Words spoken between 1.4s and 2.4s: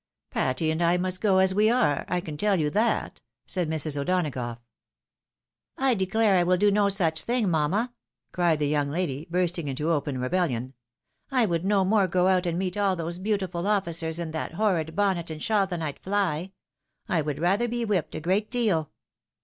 we are, I can